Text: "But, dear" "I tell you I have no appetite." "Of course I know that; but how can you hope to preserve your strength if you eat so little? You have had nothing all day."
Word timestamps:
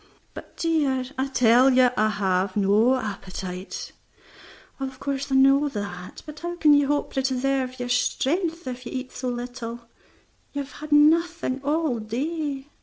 "But, 0.33 0.57
dear" 0.57 1.05
"I 1.19 1.27
tell 1.27 1.69
you 1.69 1.91
I 1.95 2.09
have 2.09 2.57
no 2.57 2.95
appetite." 2.95 3.91
"Of 4.79 4.99
course 4.99 5.31
I 5.31 5.35
know 5.35 5.69
that; 5.69 6.23
but 6.25 6.39
how 6.39 6.55
can 6.55 6.73
you 6.73 6.87
hope 6.87 7.13
to 7.13 7.21
preserve 7.21 7.79
your 7.79 7.87
strength 7.89 8.65
if 8.65 8.87
you 8.87 8.91
eat 8.93 9.11
so 9.11 9.29
little? 9.29 9.81
You 10.53 10.63
have 10.63 10.71
had 10.71 10.91
nothing 10.91 11.61
all 11.63 11.99
day." 11.99 12.65